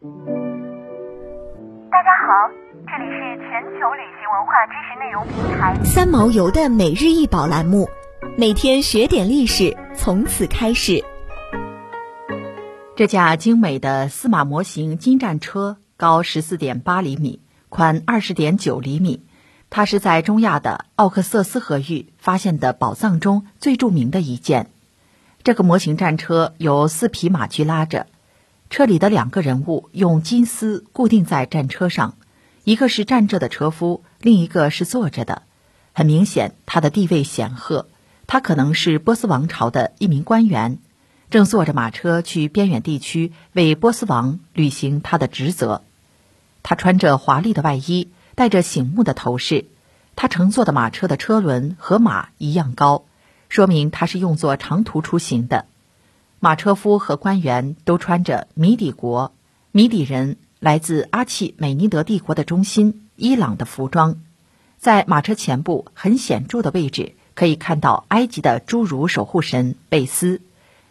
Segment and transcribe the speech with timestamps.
[0.00, 0.04] 大
[2.04, 2.30] 家好，
[2.86, 7.88] 这里是全球旅行文化知识内容平台三毛游的每日一宝栏目，
[8.36, 11.02] 每天学点历史，从此开始。
[12.94, 19.24] 这架精美的司马模型金战车高十四点八厘米，宽二十点九厘米。
[19.68, 24.70] 它是在中亚的奥克瑟斯河域发现的宝藏中最著名的一件。
[25.42, 28.06] 这个模型战车由四匹马驹拉着，
[28.70, 32.16] 车里的两个人物用金丝固定在战车上，
[32.64, 35.42] 一个是站着的车夫，另一个是坐着的。
[35.94, 37.88] 很明显，他的地位显赫，
[38.26, 40.78] 他可能是波斯王朝的一名官员。
[41.30, 45.82] 正坐着马车去边远地区为波斯王履行他的职责。
[46.62, 49.66] 他穿着华丽的外衣，戴着醒目的头饰。
[50.16, 53.04] 他乘坐的马车的车轮和马一样高，
[53.48, 55.66] 说明他是用作长途出行的。
[56.40, 59.32] 马车夫和官员都穿着米底国
[59.72, 64.20] （米底人来自阿契美尼德帝国的中心伊朗）的服装。
[64.78, 70.40] 在马车前部很显著的位置，可以看到埃及的侏儒守护神贝斯。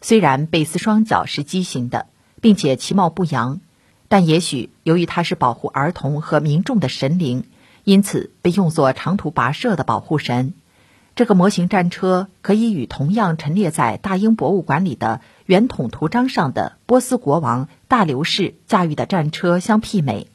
[0.00, 2.06] 虽然贝斯双脚是畸形的，
[2.40, 3.60] 并且其貌不扬，
[4.06, 7.46] 但也许由于他是保护儿童和民众的神灵，
[7.82, 10.54] 因此被用作长途跋涉的保护神。
[11.14, 15.20] 这个模型战车可以与同样陈列在大英博物馆里的
[15.52, 20.28] 圆筒图章上的波斯国王大流士驾驭的战车相媲美。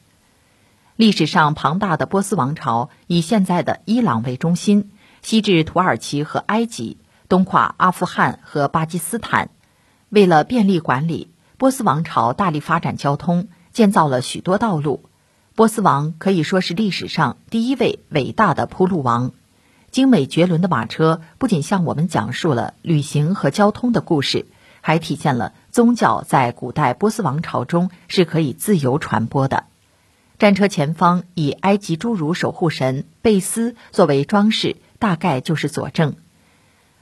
[0.95, 4.91] 历史上庞大的波斯王朝以现在的伊朗为中心，
[5.23, 6.97] 西至土耳其和埃及，
[7.29, 9.49] 东跨阿富汗和巴基斯坦。
[10.09, 15.09] 为了便利管理，波斯王朝大力发展交通，建造了许多道路。
[15.55, 19.31] 波斯王可以说是历史上第一位伟大的铺路王。
[19.89, 24.45] 精美绝伦的马车不仅向我们讲述了旅行和交通的故事，
[24.87, 29.65] 还体现了宗教在古代波斯王朝中是可以自由传播的。
[30.39, 36.15] 战车前方以埃及侏儒守护神贝斯作为装饰，大概就是佐证。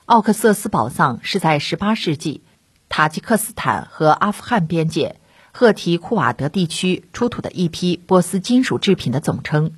[0.06, 2.42] 奥克瑟斯宝藏是在18世纪。
[2.90, 5.18] 塔吉克斯坦和阿富汗边界
[5.52, 9.74] 赫提库瓦德地区出土的一批波斯金属制品的总称。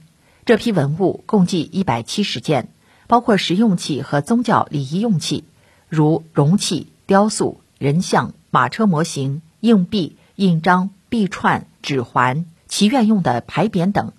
[0.45, 2.69] 这批文物共计一百七十件，
[3.07, 5.43] 包括实用器和宗教礼仪用器，
[5.89, 14.13] 如容器、雕塑、人像、马车模型、硬币、印章、币串、指环、祈愿用的牌匾等。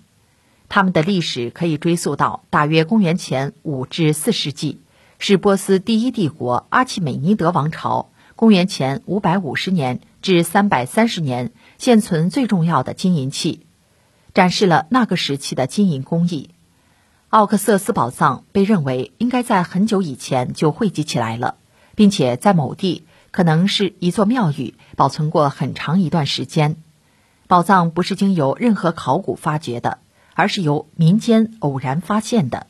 [0.69, 4.79] 它们的历史可以追溯到大约公元前五至四世纪，
[5.17, 8.09] 是波斯第一帝国阿契美尼德王朝。
[8.35, 13.65] 公元前五百五十年至三百三十年，现存最重要的金银器，
[14.33, 16.51] 展示了那个时期的金银工艺。
[17.27, 21.55] 奥克瑟斯宝藏被认为应该在很久以前就汇集起来了，
[21.95, 26.77] 并且在某地可能是一座庙宇保存过很长一段时间。
[27.47, 29.99] 宝藏不是经由任何考古发掘的，
[30.33, 32.67] 而是由民间偶然发现的。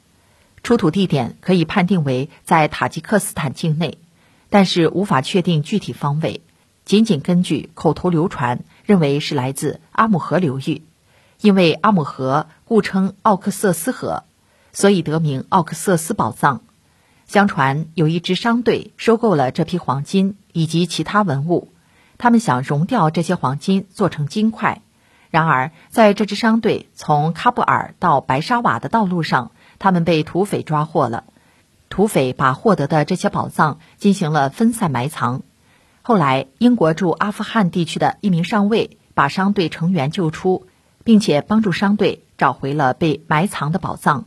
[0.63, 3.97] 出土地点可以判定为在塔吉克斯坦境内。
[4.51, 6.41] 但是无法确定具体方位，
[6.83, 10.81] 仅仅根据口头流传，认为是来自阿姆河流域，
[11.39, 14.23] 因为阿姆河故称奥克瑟斯河，
[14.73, 16.63] 所以得名奥克瑟斯宝藏。
[17.29, 21.71] 相传有一支商队收购了这批黄金以及其他文物，
[22.17, 24.81] 他们想熔掉这些黄金做成金块。
[25.29, 31.23] 然而，在这支商队从喀布尔到白沙瓦的道路上，他们被土匪抓获了。
[31.89, 35.43] 土匪把获得的这些宝藏进行了分散埋藏。
[36.01, 40.65] 后来，英国驻阿富汗地区的一名上尉把商队成员救出，
[41.03, 44.25] 并且帮助商队找回了被埋藏的宝藏。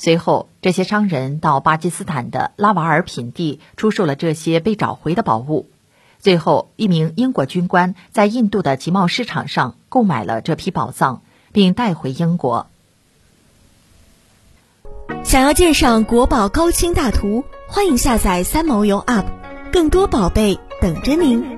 [0.00, 5.68] 随后，这些商人到巴基斯坦的拉瓦尔品地出售了这些被找回的宝物。
[6.20, 11.22] 最后，一名英国军官在印度的集贸市场上购买了这批宝藏，
[11.52, 12.68] 并带回英国。
[15.24, 19.24] 想要鉴赏国宝高清大图，欢迎下载三毛游 App，
[19.72, 21.57] 更多宝贝等着您。